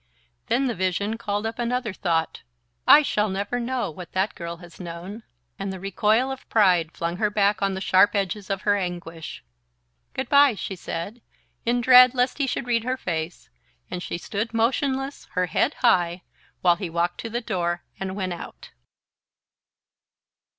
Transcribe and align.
Then 0.47 0.65
the 0.65 0.73
vision 0.73 1.15
called 1.15 1.45
up 1.45 1.59
another 1.59 1.93
thought: 1.93 2.41
"I 2.87 3.03
shall 3.03 3.29
never 3.29 3.59
know 3.59 3.91
what 3.91 4.13
that 4.13 4.33
girl 4.33 4.57
has 4.57 4.79
known..." 4.79 5.21
and 5.59 5.71
the 5.71 5.79
recoil 5.79 6.31
of 6.31 6.49
pride 6.49 6.91
flung 6.91 7.17
her 7.17 7.29
back 7.29 7.61
on 7.61 7.75
the 7.75 7.81
sharp 7.81 8.15
edges 8.15 8.49
of 8.49 8.63
her 8.63 8.75
anguish. 8.75 9.43
"Good 10.15 10.27
bye," 10.27 10.55
she 10.55 10.75
said, 10.75 11.21
in 11.67 11.81
dread 11.81 12.15
lest 12.15 12.39
he 12.39 12.47
should 12.47 12.65
read 12.65 12.83
her 12.83 12.97
face; 12.97 13.51
and 13.91 14.01
she 14.01 14.17
stood 14.17 14.55
motionless, 14.55 15.27
her 15.33 15.45
head 15.45 15.75
high, 15.85 16.23
while 16.61 16.77
he 16.77 16.89
walked 16.89 17.19
to 17.19 17.29
the 17.29 17.39
door 17.39 17.83
and 17.99 18.15
went 18.15 18.33
out. 18.33 18.71